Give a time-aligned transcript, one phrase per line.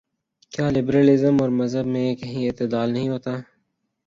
[0.51, 3.33] کیا liberalism اور مذہب میں کہیں اعتدال نہیں ہوتا؟